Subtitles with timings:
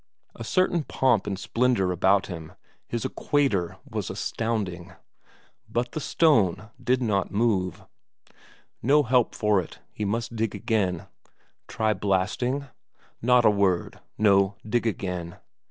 [0.33, 2.53] A certain pomp and splendour about him;
[2.87, 4.93] his equator was astounding.
[5.69, 7.85] But the stone did not move.
[8.81, 11.05] No help for it; he must dig again.
[11.67, 12.65] Try blasting?
[13.21, 13.99] Not a word!
[14.17, 15.37] No, dig again.